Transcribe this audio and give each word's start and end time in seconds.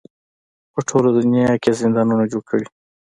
په 0.73 0.79
ټوله 0.87 1.09
دنیا 1.19 1.51
کې 1.63 1.69
یې 1.73 1.77
زندانونه 1.81 2.23
جوړ 2.31 2.43
کړي. 2.49 2.65